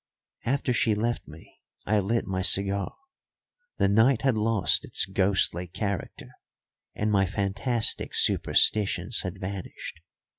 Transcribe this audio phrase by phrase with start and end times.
[0.45, 2.95] After she left me I lit my cigar.
[3.77, 6.31] The night had lost its ghostly character
[6.95, 9.99] and my fantastic superstitions had vanished.